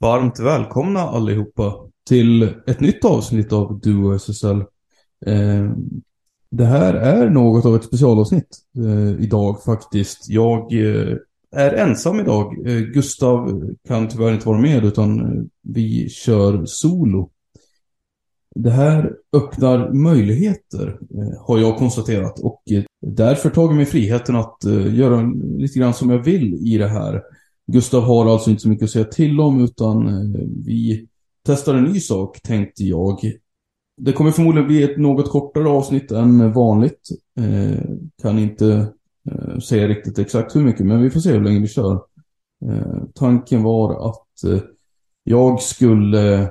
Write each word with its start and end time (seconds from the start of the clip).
Varmt 0.00 0.40
välkomna 0.40 1.00
allihopa 1.00 1.74
till 2.08 2.42
ett 2.42 2.80
nytt 2.80 3.04
avsnitt 3.04 3.52
av 3.52 3.80
Duo 3.80 4.14
SSL. 4.14 4.60
Eh, 5.26 5.70
det 6.50 6.64
här 6.64 6.94
är 6.94 7.30
något 7.30 7.66
av 7.66 7.76
ett 7.76 7.84
specialavsnitt 7.84 8.58
eh, 8.76 9.24
idag 9.24 9.62
faktiskt. 9.62 10.28
Jag 10.28 10.72
eh, 10.72 11.16
är 11.52 11.72
ensam 11.74 12.20
idag. 12.20 12.68
Eh, 12.68 12.78
Gustav 12.78 13.62
kan 13.88 14.08
tyvärr 14.08 14.32
inte 14.32 14.48
vara 14.48 14.58
med 14.58 14.84
utan 14.84 15.20
eh, 15.20 15.42
vi 15.62 16.08
kör 16.08 16.66
solo. 16.66 17.30
Det 18.54 18.70
här 18.70 19.12
öppnar 19.32 19.92
möjligheter 19.92 20.98
eh, 21.14 21.46
har 21.46 21.58
jag 21.58 21.76
konstaterat 21.76 22.40
och 22.40 22.62
därför 23.06 23.50
tagit 23.50 23.76
mig 23.76 23.86
friheten 23.86 24.36
att 24.36 24.58
göra 24.90 25.32
lite 25.58 25.78
grann 25.78 25.94
som 25.94 26.10
jag 26.10 26.24
vill 26.24 26.54
i 26.54 26.78
det 26.78 26.88
här. 26.88 27.22
Gustav 27.72 28.02
har 28.02 28.26
alltså 28.26 28.50
inte 28.50 28.62
så 28.62 28.68
mycket 28.68 28.84
att 28.84 28.90
säga 28.90 29.04
till 29.04 29.40
om 29.40 29.64
utan 29.64 30.08
eh, 30.08 30.40
vi 30.64 31.08
testar 31.46 31.74
en 31.74 31.84
ny 31.84 32.00
sak 32.00 32.42
tänkte 32.42 32.84
jag. 32.84 33.20
Det 34.00 34.12
kommer 34.12 34.30
förmodligen 34.30 34.68
bli 34.68 34.82
ett 34.82 34.96
något 34.96 35.30
kortare 35.30 35.68
avsnitt 35.68 36.10
än 36.10 36.52
vanligt. 36.52 37.08
Eh, 37.40 37.80
kan 38.22 38.38
inte 38.38 38.92
eh, 39.30 39.58
säga 39.58 39.88
riktigt 39.88 40.18
exakt 40.18 40.56
hur 40.56 40.60
mycket 40.60 40.86
men 40.86 41.02
vi 41.02 41.10
får 41.10 41.20
se 41.20 41.32
hur 41.32 41.44
länge 41.44 41.60
vi 41.60 41.68
kör. 41.68 42.00
Eh, 42.64 43.02
tanken 43.14 43.62
var 43.62 44.08
att 44.08 44.44
eh, 44.44 44.60
jag 45.24 45.62
skulle 45.62 46.42
eh, 46.42 46.48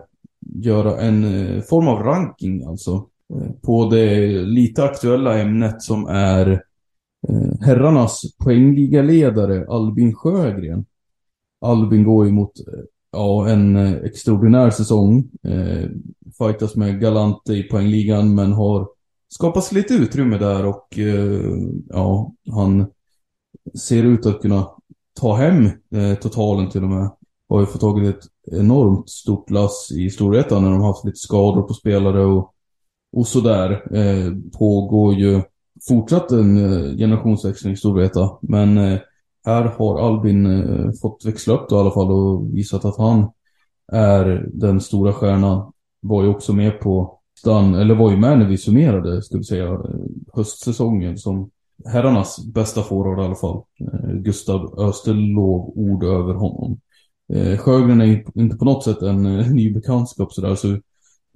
göra 0.56 1.02
en 1.02 1.24
eh, 1.24 1.62
form 1.62 1.88
av 1.88 2.04
ranking 2.04 2.64
alltså. 2.64 3.08
Eh, 3.34 3.52
på 3.62 3.90
det 3.90 4.28
lite 4.42 4.84
aktuella 4.84 5.40
ämnet 5.40 5.82
som 5.82 6.08
är 6.08 6.64
herrarnas 7.62 8.22
poängligaledare 8.38 9.66
Albin 9.70 10.16
Sjögren. 10.16 10.86
Albin 11.62 12.04
går 12.04 12.26
ju 12.26 12.32
mot 12.32 12.60
eh, 12.60 12.84
ja, 13.12 13.50
en 13.50 13.76
eh, 13.76 13.94
extraordinär 13.94 14.70
säsong. 14.70 15.30
Eh, 15.44 15.90
fightas 16.38 16.76
med 16.76 17.02
Galante 17.02 17.54
i 17.54 17.64
poängligan 17.64 18.36
men 18.36 18.54
har 18.54 18.88
skapats 19.30 19.72
lite 19.72 19.94
utrymme 19.94 20.38
där 20.38 20.66
och 20.66 21.00
eh, 21.00 21.42
ja, 21.90 22.34
han 22.52 22.88
ser 23.80 24.04
ut 24.04 24.26
att 24.26 24.42
kunna 24.42 24.68
ta 25.20 25.36
hem 25.36 25.66
eh, 25.96 26.16
totalen 26.22 26.70
till 26.70 26.84
och 26.84 26.90
med. 26.90 27.10
Har 27.50 27.60
ju 27.60 27.66
fått 27.66 27.82
tag 27.82 28.06
i 28.06 28.08
ett 28.08 28.24
enormt 28.52 29.10
stort 29.10 29.50
lass 29.50 29.92
i 29.92 30.10
Storvreta 30.10 30.60
när 30.60 30.72
de 30.72 30.82
haft 30.82 31.06
lite 31.06 31.18
skador 31.18 31.62
på 31.62 31.74
spelare 31.74 32.26
och, 32.26 32.54
och 33.14 33.28
sådär. 33.28 33.96
Eh, 33.98 34.34
pågår 34.60 35.14
ju 35.14 35.42
fortsatt 35.88 36.32
en 36.32 36.58
eh, 36.58 36.98
generationsväxling 36.98 37.74
i 37.74 37.78
Storvreta 37.78 38.38
men 38.42 38.78
eh, 38.78 39.00
här 39.48 39.64
har 39.64 40.00
Albin 40.00 40.46
eh, 40.46 40.92
fått 41.02 41.26
växla 41.26 41.54
upp 41.54 41.70
då 41.70 41.76
i 41.76 41.80
alla 41.80 41.92
fall 41.92 42.12
och 42.12 42.58
visat 42.58 42.86
att 42.86 42.98
han 42.98 43.32
är 43.92 44.50
den 44.54 44.82
stora 44.82 45.14
stjärnan. 45.14 45.72
Var 46.02 46.24
ju 46.24 46.30
också 46.30 46.54
med 46.54 46.80
på 46.80 47.20
stan, 47.40 47.76
eller 47.76 47.96
var 47.96 48.12
ju 48.12 48.18
med 48.18 48.40
när 48.40 48.48
vi 48.48 48.58
summerade, 48.58 49.22
skulle 49.22 49.44
säga, 49.44 49.68
eh, 49.68 49.80
höstsäsongen 50.34 51.18
som 51.18 51.50
herrarnas 51.86 52.46
bästa 52.54 52.84
forward 52.84 53.20
i 53.20 53.26
alla 53.26 53.36
fall. 53.36 53.64
Eh, 53.82 54.10
Gustav 54.14 54.80
Österlov 54.80 55.74
ord 55.76 56.04
över 56.04 56.34
honom. 56.34 56.80
Eh, 57.34 57.58
Sjögren 57.58 58.02
är 58.02 58.24
inte 58.36 58.58
på 58.58 58.66
något 58.66 58.84
sätt 58.84 59.02
en 59.02 59.26
eh, 59.26 59.52
ny 59.52 59.74
bekantskap 59.74 60.34
sådär 60.34 60.56
så 60.56 60.72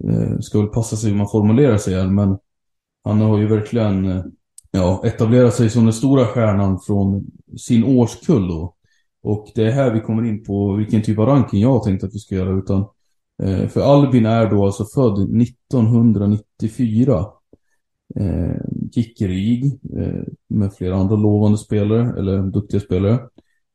eh, 0.08 0.38
ska 0.40 0.58
väl 0.58 0.68
passa 0.68 0.96
sig 0.96 1.10
hur 1.10 1.16
man 1.16 1.28
formulerar 1.28 1.78
sig 1.78 1.94
här 1.94 2.06
men 2.06 2.38
han 3.04 3.20
har 3.20 3.38
ju 3.38 3.46
verkligen 3.48 4.32
ja, 4.72 5.02
etablera 5.04 5.50
sig 5.50 5.70
som 5.70 5.84
den 5.84 5.92
stora 5.92 6.26
stjärnan 6.26 6.80
från 6.80 7.26
sin 7.56 7.84
årskull 7.84 8.48
då. 8.48 8.74
Och 9.22 9.48
det 9.54 9.66
är 9.66 9.70
här 9.70 9.92
vi 9.92 10.00
kommer 10.00 10.24
in 10.28 10.44
på 10.44 10.72
vilken 10.72 11.02
typ 11.02 11.18
av 11.18 11.26
ranking 11.26 11.60
jag 11.60 11.72
har 11.72 11.84
tänkt 11.84 12.04
att 12.04 12.14
vi 12.14 12.18
ska 12.18 12.34
göra. 12.34 12.58
Utan, 12.58 12.84
eh, 13.42 13.68
för 13.68 13.80
Albin 13.80 14.26
är 14.26 14.50
då 14.50 14.64
alltså 14.64 14.84
född 14.84 15.18
1994. 15.42 17.26
Eh, 18.16 18.56
gick 18.92 19.20
i 19.20 19.28
RIG 19.28 19.64
eh, 19.98 20.22
med 20.48 20.74
flera 20.74 20.96
andra 20.96 21.16
lovande 21.16 21.58
spelare, 21.58 22.18
eller 22.18 22.42
duktiga 22.42 22.80
spelare. 22.80 23.20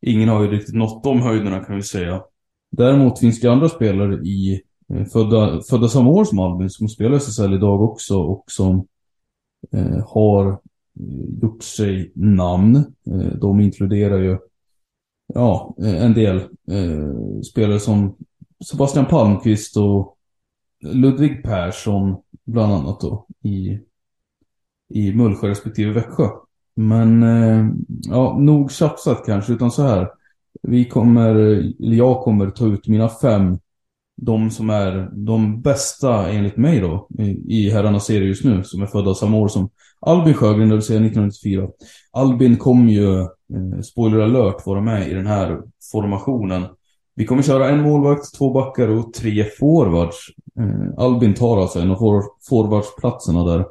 Ingen 0.02 0.30
har 0.30 0.44
ju 0.44 0.52
riktigt 0.52 0.76
nått 0.76 1.04
de 1.04 1.22
höjderna 1.22 1.60
kan 1.60 1.76
vi 1.76 1.84
säga. 1.84 2.22
Däremot 2.72 3.20
finns 3.20 3.40
det 3.40 3.52
andra 3.52 3.70
spelare 3.70 4.16
i 4.16 4.62
eh, 4.94 5.06
födda, 5.06 5.62
födda 5.70 5.88
samma 5.88 6.10
år 6.10 6.26
som 6.26 6.40
Albin 6.40 6.70
som 6.70 6.90
spelar 6.90 7.18
SSL 7.18 7.54
idag 7.54 7.82
också 7.82 8.18
och 8.18 8.44
som 8.48 8.88
eh, 9.72 10.08
har 10.08 10.60
Eh, 11.00 11.42
gjort 11.42 11.64
sig 11.64 12.12
namn. 12.16 12.76
Eh, 12.76 13.38
de 13.42 13.60
inkluderar 13.60 14.18
ju 14.18 14.38
ja, 15.34 15.76
eh, 15.82 16.04
en 16.06 16.14
del 16.14 16.38
eh, 16.72 17.42
spelare 17.52 17.80
som 17.80 18.16
Sebastian 18.66 19.06
Palmqvist 19.06 19.78
och 19.78 20.18
Ludvig 20.84 21.44
Persson 21.44 22.16
bland 22.46 22.74
annat 22.74 23.02
då 23.02 23.26
i, 23.44 23.80
i 24.90 25.14
Mullsjö 25.14 25.48
respektive 25.48 25.94
Växjö. 25.94 26.28
Men 26.76 27.22
ja, 27.88 28.38
nog 28.40 28.72
tjafsat 28.72 29.26
kanske 29.26 29.54
utan 29.54 29.72
så 29.72 29.84
här. 29.84 30.10
Vi 30.62 30.86
kommer, 30.86 31.36
eller 31.36 31.96
jag 31.96 32.22
kommer 32.22 32.52
ta 32.52 32.66
ut 32.66 32.88
mina 32.88 33.10
fem 33.10 33.58
de 34.22 34.52
som 34.52 34.70
är 34.70 35.10
de 35.14 35.62
bästa 35.62 36.30
enligt 36.30 36.58
mig 36.58 36.80
då 36.80 37.08
i 37.48 37.70
herrarnas 37.70 38.06
serie 38.06 38.28
just 38.28 38.44
nu 38.44 38.64
som 38.64 38.82
är 38.82 38.86
födda 38.88 39.14
samma 39.14 39.38
år 39.38 39.48
som 39.48 39.70
Albin 40.00 40.34
Sjögren, 40.34 40.70
det 40.70 40.76
vill 40.76 40.84
säga 40.84 41.00
1994. 41.00 41.68
Albin 42.12 42.58
kommer 42.58 42.92
ju, 42.92 43.20
eh, 43.22 43.82
spoiler 43.84 44.20
alert, 44.20 44.66
vara 44.66 44.82
med 44.82 45.08
i 45.08 45.14
den 45.14 45.28
här 45.28 45.62
formationen. 45.92 46.66
Vi 47.16 47.26
kommer 47.26 47.44
köra 47.44 47.70
en 47.70 47.82
målvakt, 47.82 48.34
två 48.38 48.54
backar 48.54 48.88
och 48.88 49.14
tre 49.14 49.44
forwards. 49.60 50.18
Eh, 50.60 51.04
Albin 51.04 51.34
tar 51.34 51.62
alltså 51.62 51.80
en 51.80 51.92
av 51.92 52.24
forwardsplatserna 52.50 53.44
där. 53.44 53.66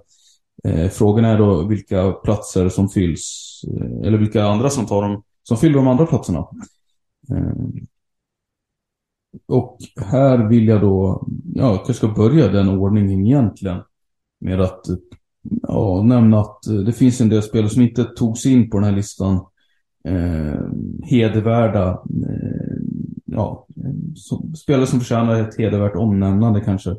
Eh, 0.65 0.89
frågan 0.91 1.25
är 1.25 1.39
då 1.39 1.63
vilka 1.63 2.13
platser 2.13 2.69
som 2.69 2.89
fylls, 2.89 3.61
eh, 3.69 4.07
eller 4.07 4.19
vilka 4.19 4.45
andra 4.45 4.71
som 4.71 4.87
tar 4.87 5.03
dem, 5.03 5.23
som 5.43 5.57
fyller 5.57 5.75
de 5.75 5.89
andra 5.89 6.07
platserna. 6.07 6.39
Eh, 7.31 7.53
och 9.47 9.79
här 9.97 10.49
vill 10.49 10.69
jag 10.69 10.81
då, 10.81 11.27
ja, 11.55 11.67
jag 11.67 11.77
kanske 11.77 11.95
ska 11.95 12.09
börja 12.09 12.49
den 12.49 12.69
ordningen 12.69 13.27
egentligen. 13.27 13.79
Med 14.41 14.61
att 14.61 14.85
ja, 15.63 16.03
nämna 16.03 16.41
att 16.41 16.67
eh, 16.67 16.75
det 16.75 16.93
finns 16.93 17.21
en 17.21 17.29
del 17.29 17.43
spelare 17.43 17.71
som 17.71 17.83
inte 17.83 18.05
togs 18.05 18.47
in 18.47 18.71
på 18.71 18.77
den 18.77 18.85
här 18.85 18.97
listan. 18.97 19.47
Eh, 20.05 20.61
hedervärda, 21.03 21.89
eh, 22.29 22.77
ja, 23.25 23.67
som, 24.17 24.55
spelare 24.55 24.87
som 24.87 25.01
förtjänar 25.01 25.41
ett 25.41 25.59
hedervärt 25.59 25.97
omnämnande 25.97 26.61
kanske. 26.61 26.91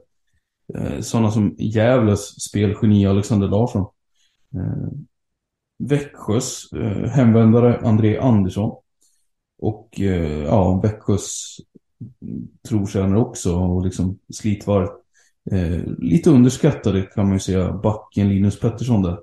Eh, 0.73 0.99
sådana 1.01 1.31
som 1.31 1.55
Gävles 1.57 2.41
spelgeni 2.41 3.05
Alexander 3.05 3.47
Larsson. 3.47 3.85
Eh, 4.55 4.87
Växjös 5.79 6.73
eh, 6.73 7.09
hemvändare 7.09 7.79
André 7.83 8.17
Andersson. 8.19 8.75
Och 9.59 10.01
eh, 10.01 10.43
ja, 10.43 10.79
Växjös 10.83 11.57
trotjänare 12.69 13.19
också 13.19 13.55
och 13.55 13.85
liksom 13.85 14.19
slitvarigt 14.33 14.93
Eh, 15.51 15.81
lite 15.97 16.29
underskattade 16.29 17.01
kan 17.01 17.25
man 17.25 17.33
ju 17.33 17.39
säga, 17.39 17.73
backen 17.73 18.29
Linus 18.29 18.59
Pettersson 18.59 19.01
där. 19.01 19.19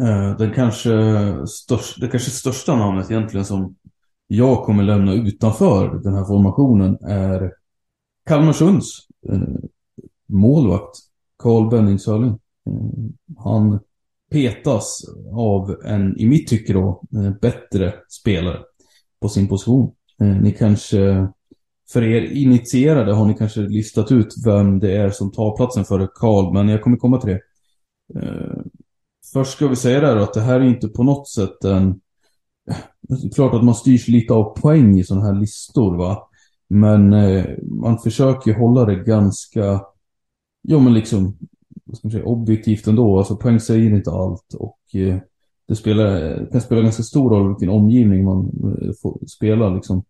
Eh, 0.00 0.36
den 0.36 0.52
kanske 0.54 0.90
störst, 1.46 2.00
det 2.00 2.08
kanske 2.08 2.30
största 2.30 2.76
namnet 2.76 3.10
egentligen 3.10 3.44
som 3.44 3.76
jag 4.26 4.64
kommer 4.64 4.82
lämna 4.82 5.12
utanför 5.12 6.00
den 6.02 6.14
här 6.14 6.24
formationen 6.24 6.98
är 7.04 7.52
Kalmarsunds 8.26 8.98
eh, 9.28 9.40
målvakt 10.26 10.96
Carl 11.38 11.70
Benning 11.70 11.98
Eh, 12.66 12.72
han 13.36 13.80
petas 14.30 15.04
av 15.32 15.76
en, 15.84 16.18
i 16.18 16.26
mitt 16.26 16.48
tycke 16.48 16.72
då, 16.72 17.02
eh, 17.16 17.30
bättre 17.40 17.94
spelare 18.08 18.62
på 19.20 19.28
sin 19.28 19.48
position. 19.48 19.94
Eh, 20.20 20.26
ni 20.26 20.52
kanske, 20.52 21.28
för 21.94 22.02
er 22.02 22.22
initierade 22.22 23.12
har 23.12 23.26
ni 23.26 23.34
kanske 23.34 23.60
listat 23.60 24.12
ut 24.12 24.34
vem 24.44 24.78
det 24.78 24.96
är 24.96 25.10
som 25.10 25.32
tar 25.32 25.56
platsen 25.56 25.84
före 25.84 26.08
Karl, 26.14 26.52
men 26.52 26.68
jag 26.68 26.82
kommer 26.82 26.96
komma 26.96 27.20
till 27.20 27.30
det. 27.30 27.40
Eh, 28.20 28.62
först 29.32 29.52
ska 29.52 29.68
vi 29.68 29.76
säga 29.76 30.00
där 30.00 30.16
att 30.16 30.34
det 30.34 30.40
här 30.40 30.60
är 30.60 30.64
inte 30.64 30.88
på 30.88 31.02
något 31.02 31.28
sätt 31.28 31.64
en... 31.64 32.00
Det 33.00 33.26
är 33.26 33.30
Klart 33.34 33.54
att 33.54 33.64
man 33.64 33.74
styrs 33.74 34.08
lite 34.08 34.34
av 34.34 34.60
poäng 34.60 34.98
i 34.98 35.04
sådana 35.04 35.26
här 35.26 35.34
listor 35.34 35.96
va. 35.96 36.28
Men 36.68 37.12
eh, 37.12 37.44
man 37.62 37.98
försöker 37.98 38.54
hålla 38.54 38.84
det 38.84 39.04
ganska, 39.04 39.80
ja 40.62 40.78
men 40.78 40.94
liksom, 40.94 41.36
vad 41.84 41.96
ska 41.96 42.06
man 42.08 42.12
säga, 42.12 42.24
objektivt 42.24 42.86
ändå. 42.86 43.18
Alltså 43.18 43.36
poäng 43.36 43.60
säger 43.60 43.94
inte 43.94 44.10
allt 44.10 44.54
och 44.54 44.80
eh, 44.94 45.18
det 45.68 45.76
spelar, 45.76 46.36
kan 46.52 46.60
spela 46.60 46.82
ganska 46.82 47.02
stor 47.02 47.30
roll 47.30 47.48
vilken 47.48 47.68
omgivning 47.68 48.24
man 48.24 48.50
får 49.02 49.26
spela 49.26 49.68
liksom. 49.68 50.04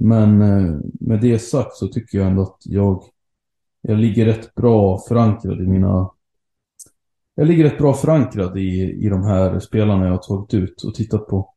Men 0.00 0.42
eh, 0.42 0.76
med 1.00 1.20
det 1.20 1.38
sagt 1.38 1.74
så 1.74 1.88
tycker 1.88 2.18
jag 2.18 2.26
ändå 2.26 2.42
att 2.42 2.58
jag, 2.64 3.02
jag 3.80 3.98
ligger 3.98 4.24
rätt 4.24 4.54
bra 4.54 4.98
förankrad 5.08 5.60
i 5.60 5.66
mina... 5.66 6.10
Jag 7.34 7.46
ligger 7.46 7.64
rätt 7.64 7.78
bra 7.78 7.94
förankrad 7.94 8.58
i, 8.58 8.92
i 9.04 9.08
de 9.08 9.22
här 9.22 9.58
spelarna 9.58 10.04
jag 10.04 10.10
har 10.10 10.18
tagit 10.18 10.54
ut 10.54 10.82
och 10.82 10.94
tittat 10.94 11.26
på. 11.26 11.54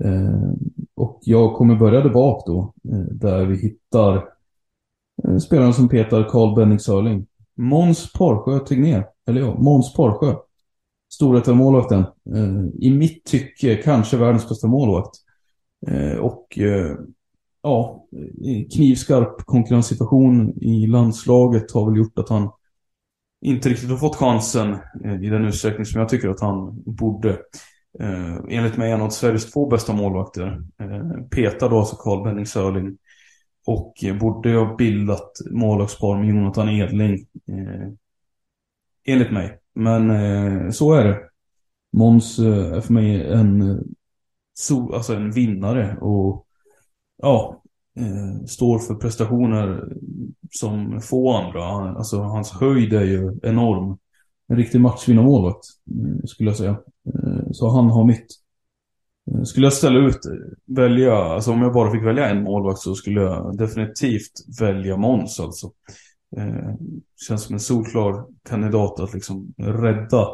Eh, 0.00 0.50
och 0.94 1.18
jag 1.22 1.54
kommer 1.54 1.76
börja 1.76 2.00
där 2.00 2.10
bak 2.10 2.46
då, 2.46 2.74
eh, 2.92 2.98
där 2.98 3.46
vi 3.46 3.56
hittar 3.56 4.28
eh, 5.24 5.36
spelaren 5.36 5.74
som 5.74 5.88
petar 5.88 6.28
Carl 6.28 6.56
Benning 6.56 6.78
Sörling. 6.78 7.26
Måns 7.54 8.12
Porrsjö 8.12 8.58
Tegnér, 8.58 9.06
eller 9.28 9.40
ja, 9.40 9.54
Måns 9.58 9.94
Porrsjö. 9.94 10.34
Storheten-målvakten. 11.14 12.00
Eh, 12.34 12.64
I 12.78 12.90
mitt 12.90 13.24
tycke 13.24 13.76
kanske 13.76 14.16
världens 14.16 14.48
bästa 14.48 14.66
målvakt. 14.66 15.14
Eh, 15.88 16.16
och 16.16 16.58
ja, 17.66 18.06
knivskarp 18.74 19.46
konkurrenssituation 19.46 20.62
i 20.62 20.86
landslaget 20.86 21.72
har 21.72 21.90
väl 21.90 21.98
gjort 21.98 22.18
att 22.18 22.28
han 22.28 22.50
inte 23.40 23.68
riktigt 23.68 23.90
har 23.90 23.96
fått 23.96 24.16
chansen 24.16 24.76
eh, 25.04 25.22
i 25.22 25.28
den 25.28 25.44
utsträckning 25.44 25.86
som 25.86 26.00
jag 26.00 26.08
tycker 26.08 26.28
att 26.28 26.40
han 26.40 26.82
borde. 26.86 27.30
Eh, 28.00 28.36
enligt 28.48 28.76
mig 28.76 28.88
är 28.88 28.96
han 28.96 29.06
av 29.06 29.10
Sveriges 29.10 29.52
två 29.52 29.68
bästa 29.68 29.92
målvakter. 29.92 30.62
Eh, 30.80 31.22
Petar 31.30 31.70
då 31.70 31.78
alltså 31.78 31.96
Carl 31.96 32.24
Benning 32.24 32.46
Sörling. 32.46 32.98
Och 33.66 34.04
eh, 34.04 34.18
borde 34.18 34.54
ha 34.54 34.76
bildat 34.76 35.32
målvaktspar 35.50 36.18
med 36.18 36.28
Jonathan 36.28 36.68
Edling. 36.68 37.26
Eh, 37.48 37.88
enligt 39.06 39.32
mig. 39.32 39.58
Men 39.74 40.10
eh, 40.10 40.70
så 40.70 40.92
är 40.92 41.04
det. 41.04 41.20
Måns 41.92 42.38
eh, 42.38 42.72
är 42.72 42.80
för 42.80 42.92
mig 42.92 43.32
en, 43.32 43.80
so, 44.54 44.94
alltså 44.94 45.14
en 45.14 45.30
vinnare. 45.30 45.96
Och 46.00 46.45
ja, 47.22 47.62
eh, 47.96 48.46
står 48.46 48.78
för 48.78 48.94
prestationer 48.94 49.92
som 50.50 51.00
få 51.00 51.32
andra. 51.32 51.64
Alltså 51.98 52.18
hans 52.18 52.52
höjd 52.52 52.92
är 52.92 53.04
ju 53.04 53.40
enorm. 53.42 53.98
En 54.48 54.56
riktig 54.56 54.80
matchvinnarmålvakt, 54.80 55.64
eh, 55.90 56.24
skulle 56.24 56.50
jag 56.50 56.56
säga. 56.56 56.70
Eh, 57.14 57.50
så 57.52 57.68
han 57.68 57.90
har 57.90 58.04
mitt. 58.04 58.26
Skulle 59.44 59.66
jag 59.66 59.72
ställa 59.72 59.98
ut, 59.98 60.20
välja, 60.66 61.14
alltså 61.14 61.52
om 61.52 61.62
jag 61.62 61.72
bara 61.72 61.92
fick 61.92 62.04
välja 62.04 62.28
en 62.28 62.42
målvakt 62.42 62.78
så 62.78 62.94
skulle 62.94 63.20
jag 63.20 63.56
definitivt 63.56 64.60
välja 64.60 64.96
Måns 64.96 65.40
alltså. 65.40 65.70
Känns 67.28 67.42
som 67.42 67.54
en 67.54 67.60
solklar 67.60 68.26
kandidat 68.48 69.00
att 69.00 69.14
liksom 69.14 69.54
rädda, 69.56 70.28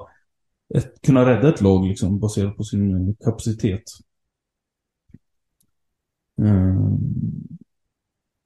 ett, 0.74 1.02
kunna 1.02 1.26
rädda 1.26 1.48
ett 1.48 1.60
lag 1.60 1.84
liksom 1.84 2.20
baserat 2.20 2.56
på 2.56 2.64
sin 2.64 3.16
kapacitet. 3.24 3.82
Mm. 6.38 6.98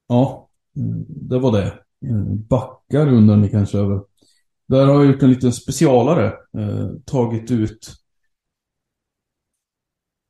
Ja, 0.07 0.49
det 1.07 1.39
var 1.39 1.51
det. 1.51 1.79
Backar 2.49 3.07
undrar 3.07 3.37
ni 3.37 3.49
kanske 3.49 3.77
över. 3.77 4.01
Där 4.67 4.85
har 4.85 4.93
jag 4.93 5.05
gjort 5.05 5.23
en 5.23 5.29
liten 5.29 5.53
specialare. 5.53 6.25
Eh, 6.57 6.89
tagit 7.05 7.51
ut 7.51 7.97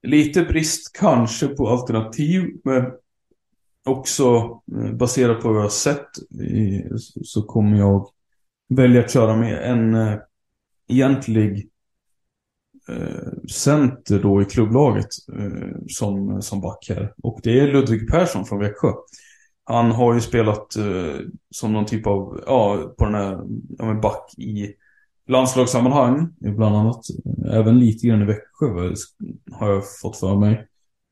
lite 0.08 0.44
brist 0.44 0.96
kanske 1.00 1.48
på 1.48 1.70
alternativ, 1.70 2.62
men 2.64 2.92
också 3.86 4.24
eh, 4.76 4.94
baserat 4.94 5.42
på 5.42 5.48
vad 5.48 5.58
jag 5.58 5.62
har 5.62 5.70
sett 5.70 6.10
så 7.24 7.44
kommer 7.44 7.78
jag 7.78 8.10
välja 8.70 9.04
att 9.04 9.12
köra 9.12 9.38
med 9.38 9.72
en 9.72 9.96
eh, 9.96 10.20
egentlig 10.88 11.58
eh, 11.58 11.68
Eh, 12.90 13.34
center 13.50 14.20
då 14.20 14.42
i 14.42 14.46
klubblaget 14.46 15.08
eh, 15.38 15.78
som, 15.88 16.42
som 16.42 16.62
back 16.62 16.86
här. 16.90 17.14
Och 17.24 17.40
det 17.44 17.60
är 17.60 17.68
Ludvig 17.68 18.10
Persson 18.10 18.46
från 18.46 18.60
Växjö. 18.60 18.92
Han 19.64 19.92
har 19.92 20.14
ju 20.14 20.22
spelat 20.22 20.76
eh, 20.76 21.20
som 21.52 21.74
någon 21.74 21.86
typ 21.86 22.08
av, 22.08 22.44
ja, 22.48 22.94
på 22.98 23.06
den 23.06 23.16
här, 23.16 23.40
ja 23.78 23.86
men 23.86 24.02
back 24.02 24.34
i 24.38 24.74
landslagssammanhang 25.28 26.30
bland 26.40 26.76
annat. 26.76 27.02
Även 27.52 27.80
lite 27.80 28.08
grann 28.08 28.22
i 28.22 28.26
Växjö 28.26 28.96
har 29.52 29.70
jag 29.70 29.84
fått 30.02 30.18
för 30.18 30.36
mig. 30.36 30.68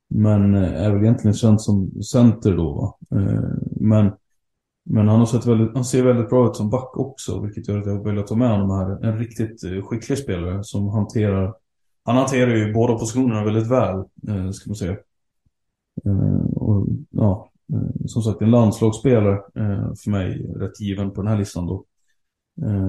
Men 0.10 0.56
eh, 0.56 0.86
är 0.86 0.92
väl 0.92 1.04
egentligen 1.04 1.36
känd 1.36 1.62
som 1.62 2.04
center 2.04 2.56
då 2.56 2.74
va. 2.74 3.20
Eh, 3.20 3.44
men 3.82 4.12
men 4.90 5.08
han, 5.08 5.20
har 5.20 5.26
sett 5.26 5.46
väldigt, 5.46 5.74
han 5.74 5.86
ser 5.86 6.04
väldigt 6.04 6.30
bra 6.30 6.50
ut 6.50 6.56
som 6.56 6.70
back 6.70 6.98
också, 6.98 7.40
vilket 7.40 7.68
gör 7.68 7.80
att 7.80 7.86
jag 7.86 7.96
har 7.96 8.04
velat 8.04 8.28
ta 8.28 8.36
med 8.36 8.50
honom 8.52 8.70
här. 8.70 9.06
En 9.06 9.18
riktigt 9.18 9.64
eh, 9.64 9.82
skicklig 9.86 10.18
spelare 10.18 10.64
som 10.64 10.90
hanterar 10.90 11.54
han 12.06 12.16
hanterar 12.16 12.56
ju 12.56 12.74
båda 12.74 12.94
positionerna 12.94 13.44
väldigt 13.44 13.68
väl, 13.68 13.98
eh, 14.28 14.52
ska 14.52 14.70
man 14.70 14.76
säga. 14.76 14.98
Eh, 16.06 16.46
och, 16.56 16.88
ja, 17.10 17.52
eh, 17.74 18.06
som 18.06 18.22
sagt 18.22 18.42
en 18.42 18.52
landslagsspelare 18.52 19.42
för 20.04 20.10
mig 20.10 20.54
rätt 20.56 20.80
given 20.80 21.12
på 21.12 21.22
den 21.22 21.32
här 21.32 21.38
listan 21.38 21.68
då. 21.68 21.86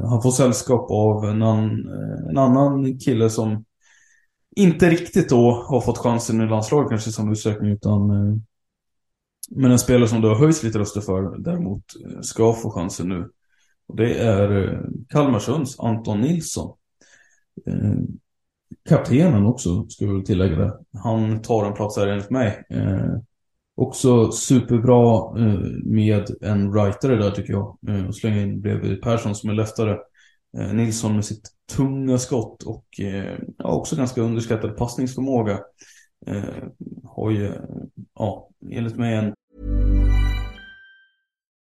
Han 0.05 0.23
får 0.23 0.31
sällskap 0.31 0.90
av 0.90 1.25
en, 1.25 1.43
an, 1.43 1.88
en 2.31 2.38
annan 2.38 2.99
kille 2.99 3.31
som 3.31 3.64
inte 4.57 4.90
riktigt 4.90 5.29
då 5.29 5.64
har 5.69 5.81
fått 5.81 5.99
chansen 5.99 6.40
i 6.40 6.49
landslaget 6.49 6.88
kanske 6.88 7.11
i 7.11 7.12
samma 7.12 7.33
utsträckning 7.33 7.71
utan 7.71 8.09
men 9.50 9.71
en 9.71 9.79
spelare 9.79 10.09
som 10.09 10.21
du 10.21 10.29
har 10.29 10.37
höjts 10.37 10.62
lite 10.62 10.79
röster 10.79 11.00
för 11.00 11.38
däremot 11.38 11.85
ska 12.23 12.52
få 12.52 12.71
chansen 12.71 13.09
nu. 13.09 13.31
Och 13.87 13.97
det 13.97 14.19
är 14.19 14.81
Kalmarsunds 15.09 15.81
Anton 15.81 16.21
Nilsson 16.21 16.76
kaptenen 18.88 19.46
också, 19.46 19.88
ska 19.88 20.06
vi 20.06 20.25
tillägga 20.25 20.56
det. 20.56 20.78
Han 21.02 21.42
tar 21.42 21.64
en 21.64 21.75
plats 21.75 21.96
här 21.96 22.06
enligt 22.06 22.30
mig. 22.30 22.64
Eh, 22.70 23.16
också 23.76 24.32
superbra 24.32 25.16
eh, 25.40 25.61
med 25.85 26.26
en 26.40 26.70
writare 26.73 27.16
där 27.16 27.30
tycker 27.30 27.52
jag. 27.52 27.78
Eh, 27.88 28.06
och 28.06 28.16
slänga 28.16 28.42
in 28.42 28.61
bredvid 28.61 29.02
Persson 29.02 29.35
som 29.35 29.50
är 29.50 29.54
leftare. 29.54 29.99
Eh, 30.58 30.75
Nilsson 30.75 31.14
med 31.14 31.25
sitt 31.25 31.50
tunga 31.76 32.18
skott 32.18 32.62
och 32.62 33.00
eh, 33.00 33.38
ja, 33.58 33.73
också 33.73 33.96
ganska 33.96 34.20
underskattad 34.20 34.76
passningsförmåga. 34.76 35.61
Eh, 36.26 36.42
har 37.04 37.30
ju, 37.30 37.52
ja, 38.14 38.49
enligt 38.70 38.96
mig 38.96 39.14
en 39.14 39.35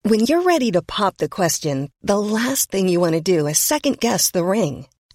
When 0.03 0.21
you're 0.21 0.43
ready 0.43 0.71
to 0.71 0.81
pop 0.81 1.17
the 1.17 1.27
question, 1.27 1.89
the 2.07 2.17
last 2.17 2.71
thing 2.71 2.89
you 2.89 3.01
want 3.01 3.13
to 3.13 3.37
do 3.37 3.49
is 3.49 3.59
second 3.59 3.99
guess 3.99 4.31
the 4.31 4.39
ring. 4.39 4.85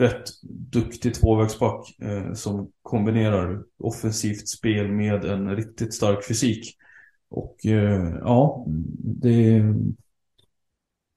rätt 0.00 0.24
duktig 0.72 1.14
tvåvägsback 1.14 1.96
eh, 2.02 2.32
som 2.32 2.70
kombinerar 2.82 3.62
offensivt 3.78 4.48
spel 4.48 4.92
med 4.92 5.24
en 5.24 5.56
riktigt 5.56 5.94
stark 5.94 6.24
fysik. 6.24 6.76
Och 7.28 7.66
eh, 7.66 8.14
ja, 8.20 8.64
det, 8.98 9.62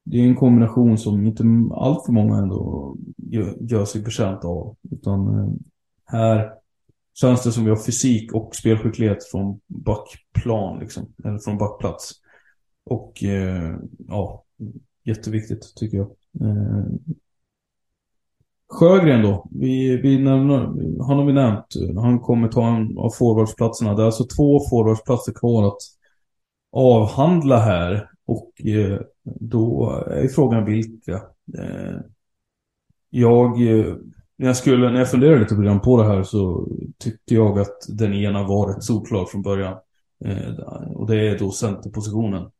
det 0.04 0.18
är 0.18 0.24
en 0.28 0.36
kombination 0.36 0.98
som 0.98 1.26
inte 1.26 1.44
allt 1.74 2.06
för 2.06 2.12
många 2.12 2.38
ändå 2.38 2.96
gör, 3.16 3.56
gör 3.60 3.84
sig 3.84 4.04
förtjänt 4.04 4.44
av. 4.44 4.76
Utan 4.90 5.38
eh, 5.38 5.48
här 6.04 6.52
känns 7.14 7.42
det 7.42 7.52
som 7.52 7.64
vi 7.64 7.70
har 7.70 7.76
fysik 7.76 8.32
och 8.32 8.56
spelskicklighet 8.56 9.24
från 9.24 9.60
backplan 9.66 10.78
liksom. 10.78 11.12
Eller 11.24 11.38
från 11.38 11.58
backplats. 11.58 12.12
Och 12.84 13.24
eh, 13.24 13.76
ja, 14.08 14.44
jätteviktigt 15.04 15.74
tycker 15.76 15.96
jag. 15.96 16.10
Eh, 16.40 16.84
Sjögren 18.68 19.22
då, 19.22 19.46
vi, 19.50 19.96
vi 19.96 20.18
nämner, 20.18 20.58
han 21.06 21.18
har 21.18 21.24
vi 21.24 21.32
nämnt. 21.32 21.66
Han 21.96 22.20
kommer 22.20 22.48
ta 22.48 22.66
en 22.68 22.98
av 22.98 23.10
forwardsplatserna. 23.10 23.94
Det 23.94 24.02
är 24.02 24.06
alltså 24.06 24.24
två 24.36 24.60
forwardsplatser 24.70 25.32
kvar 25.32 25.68
att 25.68 25.78
avhandla 26.72 27.58
här. 27.58 28.10
Och 28.26 28.66
eh, 28.66 29.00
då 29.24 29.90
är 30.06 30.28
frågan 30.28 30.64
vilka. 30.64 31.14
Eh, 31.58 31.96
jag, 33.10 33.62
eh, 33.62 33.94
när 34.36 34.46
jag, 34.46 34.56
skulle, 34.56 34.90
när 34.90 34.98
jag 34.98 35.10
funderade 35.10 35.40
lite 35.40 35.54
grann 35.54 35.80
på 35.80 36.02
det 36.02 36.08
här 36.08 36.22
så 36.22 36.68
tyckte 36.98 37.34
jag 37.34 37.58
att 37.58 37.76
den 37.88 38.14
ena 38.14 38.42
var 38.42 38.68
rätt 38.68 38.84
solklar 38.84 39.24
från 39.24 39.42
början. 39.42 39.76
Eh, 40.24 40.54
och 40.94 41.06
det 41.06 41.28
är 41.28 41.38
då 41.38 41.50
centerpositionen. 41.50 42.50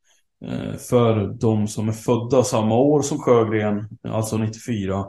Eh, 0.44 0.76
för 0.90 1.26
de 1.40 1.66
som 1.66 1.88
är 1.88 1.92
födda 1.92 2.42
samma 2.42 2.75
år 2.75 3.02
som 3.02 3.18
Sjögren, 3.18 3.88
alltså 4.02 4.37
94 4.37 5.04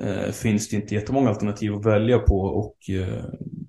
eh, 0.00 0.32
finns 0.32 0.68
det 0.68 0.76
inte 0.76 0.94
jättemånga 0.94 1.28
alternativ 1.28 1.74
att 1.74 1.86
välja 1.86 2.18
på 2.18 2.40
och 2.40 2.90
eh, 2.90 3.24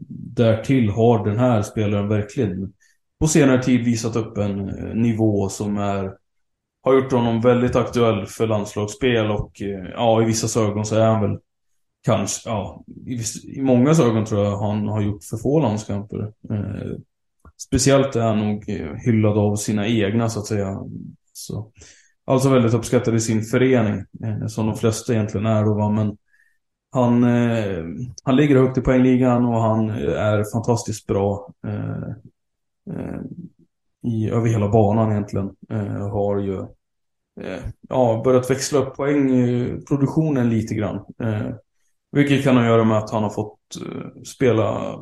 därtill 0.09 0.89
har 0.89 1.25
den 1.25 1.39
här 1.39 1.61
spelaren 1.61 2.07
verkligen 2.07 2.73
på 3.19 3.27
senare 3.27 3.63
tid 3.63 3.85
visat 3.85 4.15
upp 4.15 4.37
en 4.37 4.69
eh, 4.69 4.95
nivå 4.95 5.49
som 5.49 5.77
är 5.77 6.13
har 6.83 6.93
gjort 6.93 7.11
honom 7.11 7.41
väldigt 7.41 7.75
aktuell 7.75 8.25
för 8.25 8.47
landslagsspel 8.47 9.31
och 9.31 9.61
eh, 9.61 9.89
ja, 9.93 10.21
i 10.21 10.25
vissa 10.25 10.61
ögon 10.61 10.85
så 10.85 10.95
är 10.95 11.05
han 11.05 11.21
väl 11.21 11.39
kanske, 12.05 12.49
ja, 12.49 12.83
i, 13.05 13.21
i 13.57 13.61
många 13.61 13.89
ögon 13.89 14.25
tror 14.25 14.45
jag 14.45 14.57
han 14.57 14.87
har 14.87 15.01
gjort 15.01 15.23
för 15.23 15.37
få 15.37 15.59
landskamper. 15.59 16.33
Eh, 16.49 16.97
speciellt 17.57 18.15
är 18.15 18.21
han 18.21 18.39
nog 18.39 18.69
eh, 18.69 18.93
hyllad 19.05 19.37
av 19.37 19.55
sina 19.55 19.87
egna 19.87 20.29
så 20.29 20.39
att 20.39 20.45
säga. 20.45 20.79
Så, 21.33 21.71
alltså 22.27 22.49
väldigt 22.49 22.73
uppskattad 22.73 23.15
i 23.15 23.19
sin 23.19 23.41
förening, 23.41 24.05
eh, 24.23 24.47
som 24.47 24.67
de 24.67 24.75
flesta 24.75 25.13
egentligen 25.13 25.45
är 25.45 25.63
då 25.63 25.73
va, 25.73 25.89
men 25.89 26.17
han, 26.91 27.23
eh, 27.23 27.85
han 28.23 28.35
ligger 28.35 28.55
högt 28.55 28.77
i 28.77 28.81
poängligan 28.81 29.45
och 29.45 29.61
han 29.61 29.89
eh, 29.89 30.21
är 30.21 30.51
fantastiskt 30.53 31.07
bra 31.07 31.53
eh, 31.67 32.09
eh, 32.95 33.21
i, 34.03 34.29
över 34.29 34.49
hela 34.49 34.69
banan 34.69 35.11
egentligen. 35.11 35.55
Eh, 35.69 36.09
har 36.09 36.39
ju 36.39 36.59
eh, 37.41 37.63
ja, 37.89 38.21
börjat 38.23 38.49
växla 38.49 38.79
upp 38.79 38.95
poängproduktionen 38.95 40.49
lite 40.49 40.75
grann. 40.75 40.95
Eh, 41.21 41.49
vilket 42.11 42.43
kan 42.43 42.55
ha 42.55 42.63
att 42.63 42.69
göra 42.69 42.83
med 42.83 42.97
att 42.97 43.11
han 43.11 43.23
har 43.23 43.29
fått 43.29 43.59
eh, 43.85 44.21
spela 44.23 44.93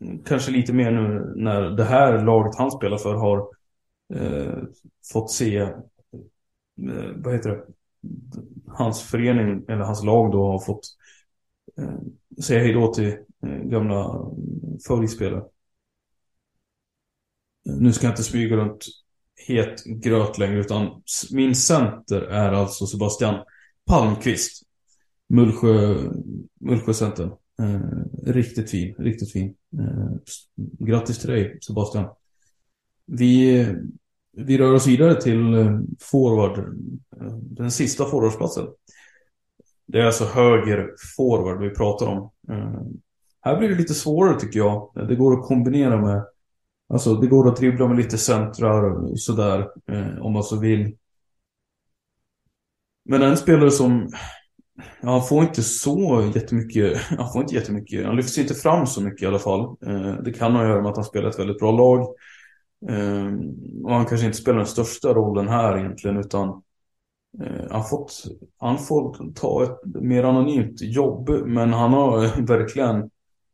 mm, 0.00 0.22
kanske 0.24 0.52
lite 0.52 0.72
mer 0.72 0.90
nu 0.90 1.32
när 1.36 1.62
det 1.62 1.84
här 1.84 2.24
laget 2.24 2.58
han 2.58 2.70
spelar 2.70 2.98
för 2.98 3.14
har 3.14 3.62
fått 5.12 5.30
se 5.30 5.68
Eh, 6.78 7.12
vad 7.16 7.34
heter 7.34 7.50
det? 7.50 7.64
Hans 8.66 9.02
förening, 9.02 9.64
eller 9.68 9.84
hans 9.84 10.04
lag 10.04 10.32
då 10.32 10.52
har 10.52 10.58
fått 10.58 10.86
eh, 11.78 11.98
säga 12.42 12.60
hej 12.60 12.72
då 12.72 12.94
till 12.94 13.08
eh, 13.46 13.58
gamla 13.64 14.04
mm, 14.04 14.78
favoritspelare. 14.88 15.42
Eh, 17.68 17.76
nu 17.78 17.92
ska 17.92 18.06
jag 18.06 18.12
inte 18.12 18.22
smyga 18.22 18.56
runt 18.56 18.86
het 19.46 19.84
gröt 19.84 20.38
längre 20.38 20.60
utan 20.60 21.02
min 21.32 21.54
center 21.54 22.20
är 22.20 22.52
alltså 22.52 22.86
Sebastian 22.86 23.44
Palmqvist. 23.86 24.62
Mullsjö, 25.28 26.10
Mullsjöcentern. 26.60 27.30
Eh, 27.62 27.80
riktigt 28.32 28.70
fin, 28.70 28.94
riktigt 28.98 29.32
fin. 29.32 29.54
Eh, 29.78 30.12
grattis 30.78 31.18
till 31.18 31.30
dig 31.30 31.58
Sebastian. 31.60 32.08
Vi, 33.06 33.66
vi 34.32 34.58
rör 34.58 34.74
oss 34.74 34.86
vidare 34.86 35.20
till 35.20 35.54
eh, 35.54 35.78
forward, 36.00 36.58
eh, 37.20 37.36
den 37.36 37.70
sista 37.70 38.04
forwardsplatsen. 38.04 38.66
Det 39.86 40.00
är 40.00 40.06
alltså 40.06 40.24
höger 40.24 40.90
forward 41.16 41.60
vi 41.60 41.70
pratar 41.70 42.06
om. 42.06 42.30
Eh, 42.48 42.80
här 43.40 43.58
blir 43.58 43.68
det 43.68 43.74
lite 43.74 43.94
svårare 43.94 44.40
tycker 44.40 44.58
jag. 44.58 44.92
Det 45.08 45.16
går 45.16 45.38
att 45.38 45.46
kombinera 45.46 46.00
med 46.00 46.26
Alltså 46.88 47.14
det 47.14 47.26
går 47.26 47.48
att 47.48 47.56
dribbla 47.56 47.88
med 47.88 47.96
lite 47.96 48.18
centrar 48.18 48.90
och 48.90 49.20
sådär 49.20 49.68
om 50.20 50.32
man 50.32 50.42
så 50.42 50.58
vill. 50.58 50.96
Men 53.04 53.22
en 53.22 53.36
spelare 53.36 53.70
som 53.70 54.10
ja, 55.00 55.10
han 55.10 55.24
får 55.24 55.42
inte 55.42 55.62
så 55.62 56.30
jättemycket, 56.34 56.98
han 57.18 57.32
får 57.32 57.42
inte 57.42 57.54
jättemycket, 57.54 58.06
han 58.06 58.16
lyfts 58.16 58.38
inte 58.38 58.54
fram 58.54 58.86
så 58.86 59.00
mycket 59.00 59.22
i 59.22 59.26
alla 59.26 59.38
fall. 59.38 59.76
Det 60.24 60.32
kan 60.32 60.52
ha 60.52 60.62
att 60.62 60.68
göra 60.68 60.82
med 60.82 60.90
att 60.90 60.96
han 60.96 61.04
spelar 61.04 61.28
ett 61.28 61.38
väldigt 61.38 61.58
bra 61.58 61.72
lag. 61.72 62.14
Ehm, 62.88 63.54
och 63.84 63.94
han 63.94 64.06
kanske 64.06 64.26
inte 64.26 64.38
spelar 64.38 64.58
den 64.58 64.66
största 64.66 65.14
rollen 65.14 65.48
här 65.48 65.78
egentligen 65.78 66.16
utan 66.16 66.48
eh, 67.42 67.70
han, 67.70 67.84
fått, 67.84 68.24
han 68.58 68.78
får 68.78 69.32
ta 69.34 69.64
ett 69.64 70.02
mer 70.02 70.24
anonymt 70.24 70.80
jobb 70.80 71.30
men 71.46 71.72
han 71.72 71.92
har 71.92 72.42
verkligen 72.46 73.10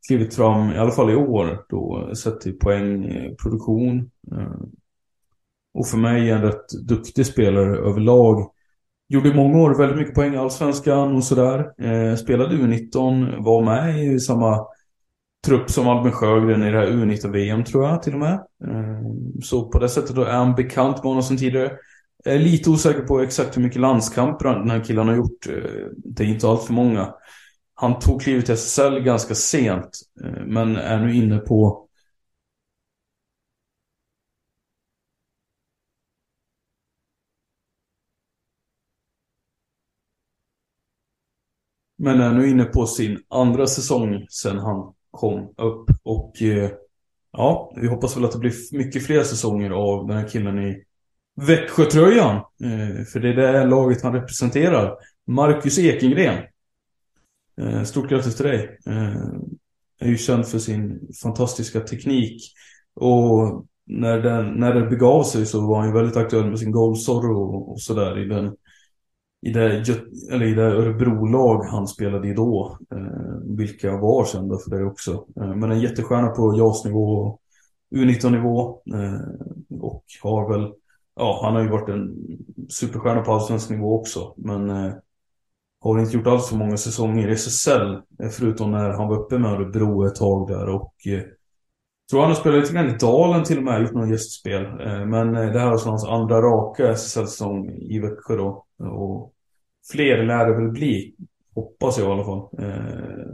klivit 0.08 0.34
fram, 0.34 0.72
i 0.72 0.78
alla 0.78 0.90
fall 0.90 1.10
i 1.10 1.16
år, 1.16 1.64
då, 1.68 2.14
sett 2.14 2.40
till 2.40 2.58
poängproduktion. 2.58 4.10
Ehm, 4.32 4.70
och 5.74 5.86
för 5.86 5.98
mig 5.98 6.30
en 6.30 6.42
rätt 6.42 6.68
duktig 6.88 7.26
spelare 7.26 7.76
överlag. 7.76 8.50
Gjorde 9.08 9.28
i 9.28 9.34
många 9.34 9.58
år 9.58 9.78
väldigt 9.78 9.98
mycket 9.98 10.14
poäng 10.14 10.34
i 10.34 10.36
Allsvenskan 10.36 11.16
och 11.16 11.24
sådär. 11.24 11.72
Ehm, 11.78 12.16
spelade 12.16 12.56
U19, 12.56 13.44
var 13.44 13.62
med 13.62 14.04
i 14.04 14.20
samma 14.20 14.66
trupp 15.46 15.70
som 15.70 15.88
Albin 15.88 16.12
Sjögren 16.12 16.62
i 16.62 16.70
det 16.70 16.78
här 16.78 16.86
U19-VM 16.86 17.64
tror 17.64 17.84
jag 17.84 18.02
till 18.02 18.12
och 18.12 18.18
med. 18.20 18.40
Ehm, 18.64 19.42
så 19.42 19.68
på 19.68 19.78
det 19.78 19.88
sättet 19.88 20.16
då 20.16 20.22
är 20.22 20.32
han 20.32 20.54
bekant 20.54 20.96
med 20.96 21.04
honom 21.04 21.22
sedan 21.22 21.36
tidigare. 21.36 21.72
Jag 22.24 22.34
är 22.34 22.38
lite 22.38 22.70
osäker 22.70 23.00
på 23.00 23.20
exakt 23.20 23.56
hur 23.56 23.62
mycket 23.62 23.80
landskamper 23.80 24.48
den 24.48 24.70
här 24.70 24.84
killen 24.84 25.08
har 25.08 25.16
gjort. 25.16 25.46
Ehm, 25.46 25.92
det 25.96 26.22
är 26.24 26.26
inte 26.28 26.48
allt 26.48 26.64
för 26.64 26.72
många. 26.72 27.14
Han 27.74 27.98
tog 27.98 28.22
klivet 28.22 28.44
till 28.44 28.54
SSL 28.54 29.00
ganska 29.00 29.34
sent, 29.34 29.90
ehm, 30.24 30.54
men 30.54 30.76
är 30.76 31.00
nu 31.00 31.14
inne 31.14 31.38
på 31.38 31.84
Men 41.98 42.20
är 42.20 42.32
nu 42.32 42.48
inne 42.50 42.64
på 42.64 42.86
sin 42.86 43.18
andra 43.28 43.66
säsong 43.66 44.26
sen 44.30 44.58
han 44.58 44.94
kom 45.10 45.54
upp. 45.56 45.90
Och 46.02 46.42
eh, 46.42 46.70
ja, 47.32 47.72
vi 47.76 47.88
hoppas 47.88 48.16
väl 48.16 48.24
att 48.24 48.32
det 48.32 48.38
blir 48.38 48.76
mycket 48.76 49.06
fler 49.06 49.22
säsonger 49.22 49.70
av 49.70 50.06
den 50.06 50.16
här 50.16 50.28
killen 50.28 50.58
i 50.58 50.84
Växjötröjan. 51.40 52.36
Eh, 52.36 53.04
för 53.12 53.20
det 53.20 53.28
är 53.28 53.34
det 53.34 53.64
laget 53.64 54.02
han 54.02 54.12
representerar. 54.12 54.94
Marcus 55.26 55.78
Ekengren. 55.78 56.44
Eh, 57.60 57.82
stort 57.82 58.08
grattis 58.08 58.36
till 58.36 58.46
dig. 58.46 58.78
Är 60.00 60.08
ju 60.08 60.16
känd 60.16 60.46
för 60.46 60.58
sin 60.58 61.08
fantastiska 61.22 61.80
teknik. 61.80 62.42
Och 62.94 63.66
när, 63.86 64.20
den, 64.20 64.54
när 64.54 64.74
det 64.74 64.86
begav 64.86 65.24
sig 65.24 65.46
så 65.46 65.66
var 65.66 65.78
han 65.78 65.88
ju 65.88 65.94
väldigt 65.94 66.16
aktuell 66.16 66.50
med 66.50 66.58
sin 66.58 66.72
golvsorro 66.72 67.42
och, 67.42 67.72
och 67.72 67.80
sådär 67.80 68.18
i 68.18 68.24
den 68.24 68.56
i 69.40 69.50
det, 69.50 69.84
eller 70.32 70.46
i 70.46 70.54
det 70.54 70.62
Örebro-lag 70.62 71.64
han 71.64 71.86
spelade 71.86 72.28
i 72.28 72.34
då. 72.34 72.78
Eh, 72.92 73.56
vilka 73.56 73.96
var 73.96 74.24
kända 74.24 74.58
för 74.58 74.70
det 74.70 74.84
också. 74.84 75.26
Eh, 75.40 75.54
men 75.54 75.70
en 75.70 75.80
jättestjärna 75.80 76.28
på 76.28 76.56
JAS-nivå 76.58 77.12
och 77.12 77.40
U19-nivå. 77.94 78.82
Eh, 78.94 79.78
och 79.80 80.04
har 80.22 80.52
väl 80.52 80.72
ja, 81.18 81.40
han 81.42 81.54
har 81.54 81.62
ju 81.62 81.68
varit 81.68 81.88
en 81.88 82.14
superstjärna 82.68 83.20
på 83.20 83.32
allsvensk 83.32 83.70
nivå 83.70 84.00
också. 84.00 84.34
Men 84.36 84.70
eh, 84.70 84.92
har 85.80 85.98
inte 85.98 86.16
gjort 86.16 86.26
alls 86.26 86.48
så 86.48 86.56
många 86.56 86.76
säsonger 86.76 87.28
i 87.28 87.32
SSL. 87.32 87.92
Eh, 88.22 88.28
förutom 88.30 88.70
när 88.70 88.90
han 88.90 89.08
var 89.08 89.16
uppe 89.18 89.38
med 89.38 89.52
Örebro 89.52 90.06
ett 90.06 90.14
tag 90.14 90.48
där 90.48 90.68
och 90.68 90.94
eh, 91.06 91.22
tror 92.10 92.20
han 92.20 92.30
har 92.30 92.34
spelat 92.34 92.60
lite 92.60 92.72
grann 92.72 92.88
i 92.88 92.96
Dalen 92.96 93.44
till 93.44 93.58
och 93.58 93.64
med, 93.64 93.82
gjort 93.82 93.92
några 93.92 94.08
gästspel. 94.08 94.64
Eh, 94.64 95.06
men 95.06 95.36
eh, 95.36 95.52
det 95.52 95.58
här 95.58 95.66
är 95.66 95.72
alltså 95.72 95.88
hans 95.88 96.04
andra 96.04 96.42
raka 96.42 96.92
SSL-säsong 96.92 97.68
i 97.68 97.98
Växjö 97.98 98.36
då. 98.36 98.64
Och 98.78 99.34
fler 99.92 100.22
lär 100.22 100.46
det 100.46 100.54
väl 100.54 100.68
bli, 100.68 101.14
hoppas 101.54 101.98
jag 101.98 102.08
i 102.08 102.12
alla 102.12 102.24
fall. 102.24 102.48
Eh, 102.58 103.26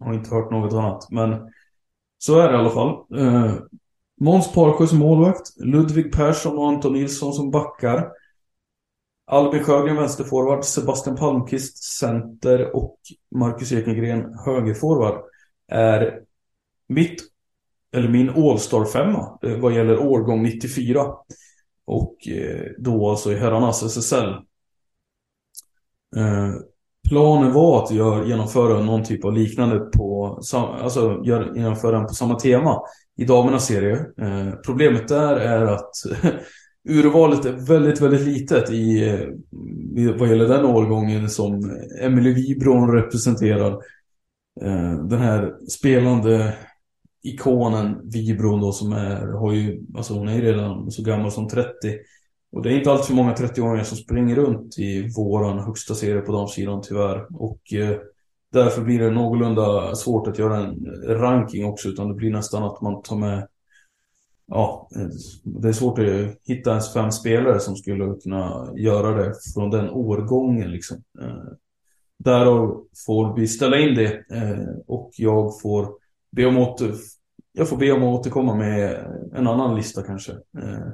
har 0.00 0.14
inte 0.14 0.34
hört 0.34 0.50
något 0.50 0.72
annat, 0.72 1.10
men 1.10 1.52
så 2.18 2.38
är 2.38 2.48
det 2.48 2.54
i 2.54 2.58
alla 2.58 2.70
fall. 2.70 3.18
Eh, 3.18 3.54
Måns 4.20 4.52
Parsjö 4.52 4.86
som 4.86 4.98
målvakt, 4.98 5.56
Ludvig 5.56 6.12
Persson 6.12 6.58
och 6.58 6.68
Anton 6.68 6.92
Nilsson 6.92 7.32
som 7.32 7.50
backar. 7.50 8.10
Albin 9.26 9.64
Sjögren 9.64 9.96
vänsterforward, 9.96 10.64
Sebastian 10.64 11.16
Palmqvist 11.16 11.82
center 11.82 12.76
och 12.76 12.98
Marcus 13.34 13.72
Ekengren 13.72 14.38
högerforward 14.46 15.22
är 15.68 16.20
mitt, 16.88 17.22
eller 17.92 18.08
min 18.08 18.30
All-star 18.30 18.84
femma 18.84 19.38
eh, 19.42 19.58
vad 19.58 19.74
gäller 19.74 19.98
årgång 19.98 20.42
94. 20.42 21.06
Och 21.84 22.28
eh, 22.28 22.66
då 22.78 23.10
alltså 23.10 23.32
i 23.32 23.36
herrarnas 23.36 23.82
SSL. 23.82 24.34
Eh, 26.16 26.54
planen 27.08 27.52
var 27.52 27.84
att 27.84 27.90
genomföra 28.28 28.82
någon 28.82 29.04
typ 29.04 29.24
av 29.24 29.32
liknande 29.32 29.78
på, 29.78 30.40
alltså 30.54 31.22
genomföra 31.24 31.98
den 31.98 32.06
på 32.06 32.14
samma 32.14 32.34
tema 32.34 32.80
i 33.16 33.24
damernas 33.24 33.66
serie. 33.66 33.94
Eh, 33.96 34.52
problemet 34.66 35.08
där 35.08 35.36
är 35.36 35.66
att 35.66 35.90
urvalet 36.88 37.44
är 37.44 37.52
väldigt, 37.52 38.00
väldigt 38.00 38.26
litet 38.26 38.70
i, 38.70 38.98
i 39.96 40.06
vad 40.18 40.28
gäller 40.28 40.48
den 40.48 40.64
årgången 40.64 41.30
som 41.30 41.76
Emily 42.00 42.32
Wibron 42.34 42.92
representerar. 42.92 43.72
Eh, 44.62 44.92
den 45.08 45.20
här 45.20 45.54
spelande 45.70 46.54
ikonen 47.22 48.10
Wibron 48.10 48.60
då 48.60 48.72
som 48.72 48.92
är, 48.92 49.26
har 49.26 49.52
ju, 49.52 49.80
alltså 49.96 50.14
hon 50.14 50.28
är 50.28 50.34
ju 50.34 50.42
redan 50.42 50.90
så 50.90 51.02
gammal 51.02 51.32
som 51.32 51.48
30. 51.48 51.70
Och 52.56 52.62
det 52.62 52.72
är 52.72 52.78
inte 52.78 52.90
alltför 52.90 53.14
många 53.14 53.34
30-åringar 53.34 53.84
som 53.84 53.96
springer 53.96 54.36
runt 54.36 54.78
i 54.78 55.12
våran 55.16 55.58
högsta 55.58 55.94
serie 55.94 56.20
på 56.20 56.32
damsidan 56.32 56.82
tyvärr. 56.82 57.26
Och 57.34 57.72
eh, 57.72 57.98
därför 58.52 58.82
blir 58.82 58.98
det 58.98 59.10
någorlunda 59.10 59.94
svårt 59.94 60.28
att 60.28 60.38
göra 60.38 60.56
en 60.56 60.86
ranking 61.06 61.66
också 61.66 61.88
utan 61.88 62.08
det 62.08 62.14
blir 62.14 62.30
nästan 62.30 62.62
att 62.62 62.80
man 62.80 63.02
tar 63.02 63.16
med 63.16 63.48
ja, 64.46 64.88
eh, 64.96 65.08
det 65.44 65.68
är 65.68 65.72
svårt 65.72 65.98
att 65.98 66.06
hitta 66.44 66.70
ens 66.70 66.92
fem 66.92 67.12
spelare 67.12 67.60
som 67.60 67.76
skulle 67.76 68.14
kunna 68.22 68.72
göra 68.76 69.16
det 69.16 69.34
från 69.54 69.70
den 69.70 69.90
årgången 69.90 70.70
liksom. 70.70 70.96
Eh, 71.20 71.52
därav 72.18 72.84
får 73.06 73.36
vi 73.36 73.48
ställa 73.48 73.78
in 73.78 73.94
det 73.94 74.12
eh, 74.30 74.68
och 74.86 75.10
jag 75.16 75.60
får 75.60 75.88
be 76.30 76.46
om 76.46 76.58
åter, 76.58 76.94
jag 77.52 77.68
får 77.68 77.76
be 77.76 77.92
om 77.92 78.02
att 78.02 78.20
återkomma 78.20 78.54
med 78.54 79.06
en 79.34 79.46
annan 79.46 79.76
lista 79.76 80.02
kanske. 80.02 80.32
Eh, 80.32 80.92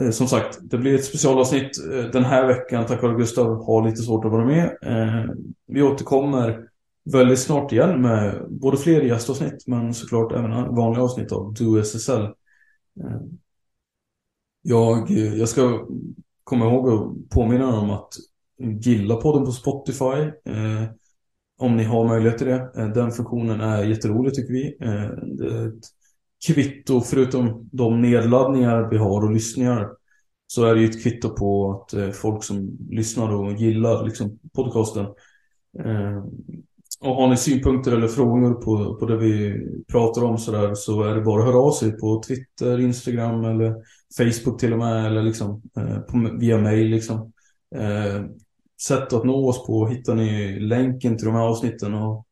Eh, 0.00 0.10
som 0.10 0.28
sagt, 0.28 0.58
det 0.62 0.78
blir 0.78 0.94
ett 0.94 1.04
specialavsnitt 1.04 1.70
eh, 1.92 2.04
den 2.04 2.24
här 2.24 2.46
veckan 2.46 2.86
tack 2.86 3.02
vare 3.02 3.16
Gustav 3.16 3.64
har 3.64 3.88
lite 3.88 4.02
svårt 4.02 4.24
att 4.24 4.32
vara 4.32 4.44
med. 4.44 4.76
Eh, 4.82 5.30
vi 5.66 5.82
återkommer 5.82 6.68
väldigt 7.04 7.38
snart 7.38 7.72
igen 7.72 8.02
med 8.02 8.46
både 8.48 8.76
fler 8.76 9.00
gästavsnitt 9.00 9.66
men 9.66 9.94
såklart 9.94 10.32
även 10.32 10.74
vanliga 10.74 11.02
avsnitt 11.02 11.32
av 11.32 11.54
Do 11.54 11.78
SSL. 11.78 12.26
Jag, 14.62 15.10
jag 15.10 15.48
ska 15.48 15.86
komma 16.44 16.64
ihåg 16.64 16.88
att 16.88 17.28
påminna 17.30 17.80
om 17.80 17.90
att 17.90 18.08
gilla 18.58 19.16
podden 19.16 19.44
på 19.44 19.52
Spotify. 19.52 20.30
Om 21.58 21.76
ni 21.76 21.84
har 21.84 22.08
möjlighet 22.08 22.38
till 22.38 22.46
det. 22.46 22.92
Den 22.94 23.10
funktionen 23.10 23.60
är 23.60 23.84
jätterolig 23.84 24.34
tycker 24.34 24.52
vi. 24.52 24.76
Det 25.36 25.46
är 25.46 25.68
ett 25.68 25.84
kvitto, 26.46 27.00
förutom 27.00 27.68
de 27.72 28.00
nedladdningar 28.00 28.88
vi 28.90 28.98
har 28.98 29.24
och 29.24 29.32
lyssningar, 29.32 29.88
så 30.46 30.64
är 30.64 30.74
det 30.74 30.80
ju 30.80 30.88
ett 30.88 31.02
kvitto 31.02 31.28
på 31.28 31.72
att 31.72 31.94
eh, 31.94 32.10
folk 32.10 32.44
som 32.44 32.78
lyssnar 32.90 33.34
och 33.34 33.52
gillar 33.52 34.04
liksom, 34.04 34.38
podcasten 34.52 35.04
eh, 35.78 36.24
och 37.00 37.14
har 37.14 37.28
ni 37.28 37.36
synpunkter 37.36 37.92
eller 37.92 38.08
frågor 38.08 38.54
på, 38.54 38.94
på 38.94 39.06
det 39.06 39.16
vi 39.16 39.66
pratar 39.88 40.24
om 40.24 40.38
så, 40.38 40.52
där, 40.52 40.74
så 40.74 41.02
är 41.02 41.14
det 41.14 41.20
bara 41.20 41.40
att 41.40 41.46
höra 41.46 41.58
av 41.58 41.72
sig 41.72 41.92
på 41.92 42.22
Twitter, 42.26 42.80
Instagram 42.80 43.44
eller 43.44 43.74
Facebook 44.18 44.60
till 44.60 44.72
och 44.72 44.78
med 44.78 45.06
eller 45.06 45.22
liksom 45.22 45.62
eh, 45.76 45.98
på, 45.98 46.30
via 46.40 46.58
mail 46.58 46.86
liksom. 46.86 47.30
Sätt 48.82 49.12
att 49.12 49.24
nå 49.24 49.48
oss 49.48 49.66
på 49.66 49.86
hittar 49.86 50.14
ni 50.14 50.60
länken 50.60 51.18
till 51.18 51.26
de 51.26 51.34
här 51.34 51.42
avsnitten 51.42 51.94
och 51.94 52.26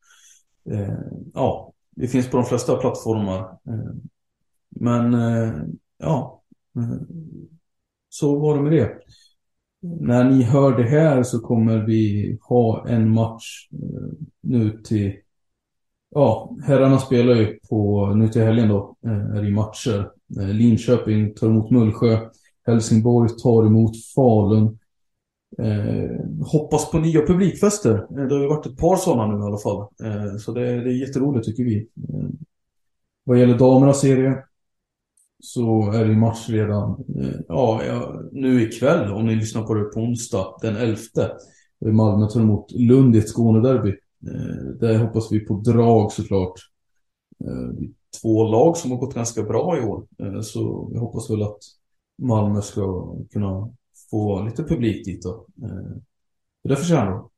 ja, 1.34 1.72
vi 1.96 2.08
finns 2.08 2.30
på 2.30 2.36
de 2.36 2.46
flesta 2.46 2.76
plattformar. 2.76 3.58
Men 4.80 5.14
eh, 5.14 5.52
ja, 5.98 6.42
så 8.08 8.38
var 8.38 8.56
det 8.56 8.62
med 8.62 8.72
det 8.72 8.98
när 9.82 10.24
ni 10.24 10.42
hör 10.42 10.76
det 10.76 10.88
här 10.88 11.22
så 11.22 11.40
kommer 11.40 11.78
vi 11.78 12.38
ha 12.40 12.88
en 12.88 13.10
match 13.10 13.68
eh, 13.72 14.28
nu 14.40 14.80
till... 14.84 15.12
Ja, 16.14 16.56
herrarna 16.64 16.98
spelar 16.98 17.34
ju 17.34 17.58
på, 17.70 18.06
nu 18.14 18.28
till 18.28 18.42
helgen 18.42 18.68
då, 18.68 18.96
eh, 19.06 19.36
är 19.36 19.42
det 19.42 19.50
matcher. 19.50 20.10
Linköping 20.52 21.34
tar 21.34 21.46
emot 21.46 21.70
Mullsjö. 21.70 22.18
Helsingborg 22.66 23.28
tar 23.42 23.66
emot 23.66 23.92
Falun. 24.14 24.78
Eh, 25.58 26.44
hoppas 26.46 26.90
på 26.90 26.98
nya 26.98 27.26
publikfester. 27.26 28.06
Det 28.28 28.34
har 28.34 28.42
ju 28.42 28.48
varit 28.48 28.66
ett 28.66 28.78
par 28.78 28.96
sådana 28.96 29.36
nu 29.36 29.44
i 29.44 29.46
alla 29.46 29.58
fall. 29.58 29.80
Eh, 29.80 30.36
så 30.36 30.52
det, 30.52 30.60
det 30.60 30.90
är 30.90 31.06
jätteroligt 31.06 31.46
tycker 31.46 31.64
vi. 31.64 31.78
Eh, 31.78 32.28
vad 33.24 33.38
gäller 33.38 33.58
damernas 33.58 34.00
serie 34.00 34.44
så 35.44 35.92
är 35.92 36.04
det 36.04 36.16
match 36.16 36.48
redan 36.48 37.04
eh, 37.18 37.40
ja, 37.48 37.82
nu 38.32 38.62
ikväll 38.62 39.12
om 39.12 39.26
ni 39.26 39.34
lyssnar 39.34 39.62
på 39.62 39.74
det 39.74 39.84
på 39.84 40.00
onsdag 40.00 40.56
den 40.62 40.76
11. 40.76 40.96
Malmö 41.80 42.26
tar 42.26 42.40
emot 42.40 42.72
Lund 42.72 43.16
i 43.16 43.18
ett 43.18 43.28
Skånederby. 43.28 43.90
Eh, 44.26 44.64
där 44.80 44.98
hoppas 44.98 45.32
vi 45.32 45.40
på 45.40 45.54
drag 45.54 46.12
såklart. 46.12 46.54
Eh, 47.44 47.88
två 48.22 48.44
lag 48.44 48.76
som 48.76 48.90
har 48.90 48.98
gått 48.98 49.14
ganska 49.14 49.42
bra 49.42 49.78
i 49.78 49.80
år. 49.80 50.06
Så 50.42 50.88
vi 50.92 50.98
hoppas 50.98 51.30
väl 51.30 51.42
att 51.42 51.58
Malmö 52.22 52.62
ska 52.62 53.14
kunna 53.32 53.70
få 54.10 54.42
lite 54.42 54.64
publik 54.64 55.04
dit 55.04 55.22
då. 55.22 55.46
Det 56.64 56.76
förtjänar 56.76 57.10
de. 57.10 57.28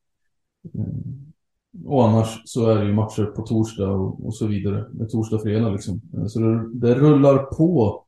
Och 1.85 2.07
annars 2.07 2.41
så 2.45 2.69
är 2.69 2.79
det 2.79 2.85
ju 2.85 2.93
matcher 2.93 3.25
på 3.25 3.41
torsdag 3.41 3.89
och, 3.89 4.25
och 4.25 4.35
så 4.35 4.47
vidare. 4.47 4.85
Med 4.91 5.09
torsdag 5.09 5.35
och 5.35 5.41
fredag 5.41 5.69
liksom. 5.69 6.01
Eh, 6.17 6.25
så 6.25 6.39
det, 6.39 6.73
det 6.73 6.95
rullar 6.95 7.37
på. 7.37 8.03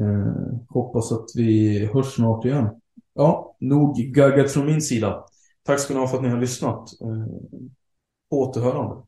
Eh, 0.00 0.58
hoppas 0.68 1.12
att 1.12 1.26
vi 1.34 1.78
hörs 1.86 2.06
snart 2.06 2.44
igen. 2.44 2.68
Ja, 3.14 3.56
nog 3.60 3.96
gaggat 3.96 4.50
från 4.50 4.66
min 4.66 4.82
sida. 4.82 5.24
Tack 5.62 5.80
ska 5.80 5.94
ni 5.94 6.00
ha 6.00 6.08
för 6.08 6.16
att 6.16 6.22
ni 6.22 6.28
har 6.28 6.40
lyssnat. 6.40 7.00
Eh, 7.00 7.26
på 8.30 8.40
återhörande. 8.40 9.02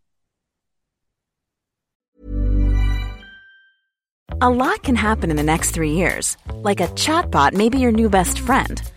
A 4.40 4.50
lot 4.50 4.82
can 4.82 4.96
happen 4.96 5.30
in 5.30 5.36
the 5.36 5.42
next 5.42 5.74
three 5.74 5.92
years. 5.92 6.36
Like 6.62 6.80
a 6.80 6.88
chatbot 6.88 7.54
may 7.54 7.70
be 7.70 7.78
your 7.78 7.92
new 7.92 8.10
best 8.10 8.38
friend. 8.38 8.82